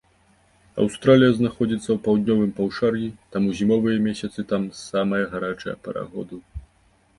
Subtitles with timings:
[0.83, 6.45] Аўстралія знаходзіцца ў паўднёвым паўшар'і, таму зімовыя месяцы там самая гарачая пара году.